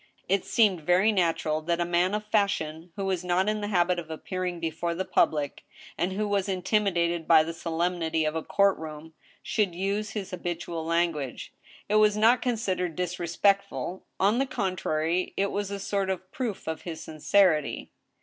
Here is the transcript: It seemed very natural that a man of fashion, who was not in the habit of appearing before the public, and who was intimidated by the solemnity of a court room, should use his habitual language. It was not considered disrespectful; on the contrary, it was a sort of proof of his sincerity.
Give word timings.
It 0.27 0.43
seemed 0.45 0.81
very 0.81 1.11
natural 1.11 1.61
that 1.61 1.79
a 1.79 1.85
man 1.85 2.15
of 2.15 2.25
fashion, 2.25 2.91
who 2.95 3.05
was 3.05 3.23
not 3.23 3.47
in 3.47 3.61
the 3.61 3.67
habit 3.67 3.99
of 3.99 4.09
appearing 4.09 4.59
before 4.59 4.95
the 4.95 5.05
public, 5.05 5.61
and 5.95 6.11
who 6.13 6.27
was 6.27 6.49
intimidated 6.49 7.27
by 7.27 7.43
the 7.43 7.53
solemnity 7.53 8.25
of 8.25 8.33
a 8.35 8.41
court 8.41 8.79
room, 8.79 9.13
should 9.43 9.75
use 9.75 10.13
his 10.13 10.31
habitual 10.31 10.83
language. 10.83 11.53
It 11.87 11.97
was 11.97 12.17
not 12.17 12.41
considered 12.41 12.95
disrespectful; 12.95 14.03
on 14.19 14.39
the 14.39 14.47
contrary, 14.47 15.35
it 15.37 15.51
was 15.51 15.69
a 15.69 15.77
sort 15.77 16.09
of 16.09 16.31
proof 16.31 16.65
of 16.67 16.81
his 16.81 16.99
sincerity. 17.03 17.91